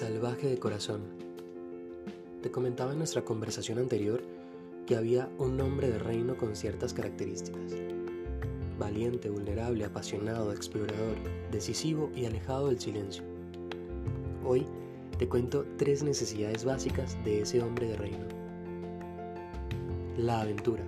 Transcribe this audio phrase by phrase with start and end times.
[0.00, 1.02] Jorge de Corazón.
[2.42, 4.22] Te comentaba en nuestra conversación anterior
[4.86, 7.74] que había un hombre de reino con ciertas características.
[8.78, 11.16] Valiente, vulnerable, apasionado, explorador,
[11.50, 13.22] decisivo y alejado del silencio.
[14.44, 14.66] Hoy
[15.18, 18.26] te cuento tres necesidades básicas de ese hombre de reino.
[20.16, 20.82] La aventura.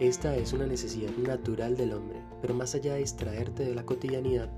[0.00, 4.50] Esta es una necesidad natural del hombre, pero más allá de distraerte de la cotidianidad,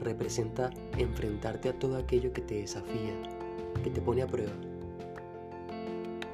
[0.00, 3.14] representa enfrentarte a todo aquello que te desafía,
[3.82, 4.52] que te pone a prueba,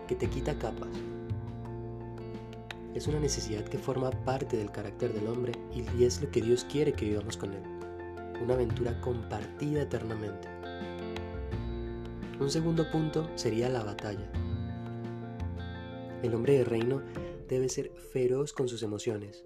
[0.06, 0.88] que te quita capas.
[2.94, 6.64] Es una necesidad que forma parte del carácter del hombre y es lo que Dios
[6.64, 7.62] quiere que vivamos con Él.
[8.42, 10.48] Una aventura compartida eternamente.
[12.40, 14.30] Un segundo punto sería la batalla.
[16.22, 17.02] El hombre de reino
[17.48, 19.42] debe ser feroz con sus emociones.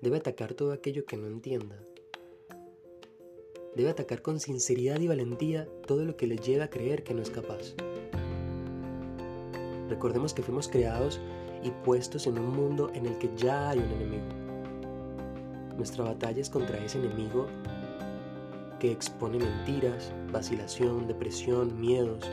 [0.00, 1.76] Debe atacar todo aquello que no entienda,
[3.74, 7.22] debe atacar con sinceridad y valentía todo lo que le lleva a creer que no
[7.22, 7.74] es capaz.
[9.88, 11.20] Recordemos que fuimos creados
[11.62, 14.24] y puestos en un mundo en el que ya hay un enemigo.
[15.76, 17.46] Nuestra batalla es contra ese enemigo
[18.78, 22.24] que expone mentiras, vacilación, depresión, miedos,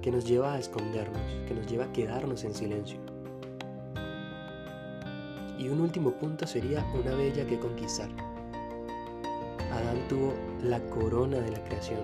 [0.00, 2.98] que nos lleva a escondernos, que nos lleva a quedarnos en silencio.
[5.58, 8.33] Y un último punto sería una bella que conquistar.
[10.08, 12.00] Tuvo la corona de la creación.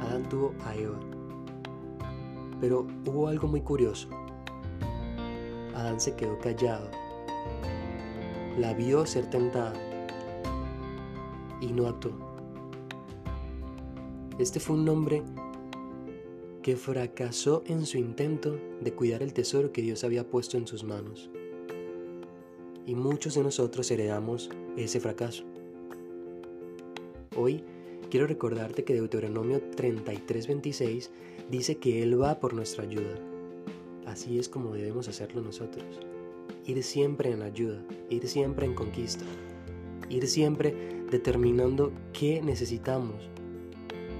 [0.00, 0.98] Adán tuvo a Eva.
[2.60, 4.08] Pero hubo algo muy curioso.
[5.74, 6.90] Adán se quedó callado.
[8.58, 9.72] La vio ser tentada
[11.60, 12.12] y no actuó.
[14.38, 15.22] Este fue un hombre
[16.62, 20.84] que fracasó en su intento de cuidar el tesoro que Dios había puesto en sus
[20.84, 21.30] manos.
[22.86, 25.44] Y muchos de nosotros heredamos ese fracaso.
[27.34, 27.64] Hoy
[28.10, 31.10] quiero recordarte que Deuteronomio 33:26
[31.50, 33.14] dice que Él va por nuestra ayuda.
[34.06, 35.84] Así es como debemos hacerlo nosotros.
[36.66, 39.24] Ir siempre en ayuda, ir siempre en conquista,
[40.10, 40.74] ir siempre
[41.10, 43.30] determinando qué necesitamos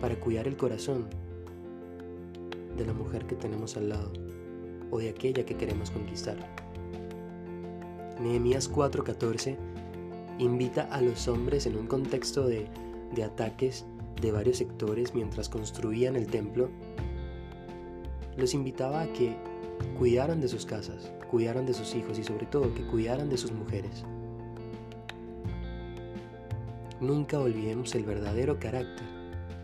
[0.00, 1.06] para cuidar el corazón
[2.78, 4.10] de la mujer que tenemos al lado
[4.90, 6.38] o de aquella que queremos conquistar.
[8.20, 9.58] Nehemías 4:14
[10.38, 12.66] invita a los hombres en un contexto de
[13.14, 13.84] de ataques
[14.20, 16.70] de varios sectores mientras construían el templo,
[18.36, 19.36] los invitaba a que
[19.98, 23.52] cuidaran de sus casas, cuidaran de sus hijos y sobre todo que cuidaran de sus
[23.52, 24.04] mujeres.
[27.00, 29.06] Nunca olvidemos el verdadero carácter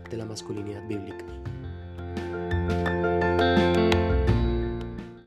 [0.09, 1.25] de la masculinidad bíblica.